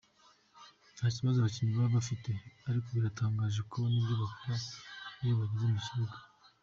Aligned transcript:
Nta 0.95 1.07
kibazo 1.15 1.37
abakinnyi 1.39 1.73
baba 1.75 1.95
bafite 1.97 2.31
ariko 2.69 2.87
biratangaje 2.95 3.59
kubona 3.69 3.95
ibyo 4.01 4.15
bakora 4.23 4.55
iyo 5.21 5.33
bageze 5.39 5.65
mu 5.73 5.79
kibuga. 5.85 6.15